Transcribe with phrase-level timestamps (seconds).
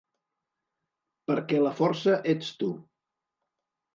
[1.31, 2.71] Perquè la força ets tu.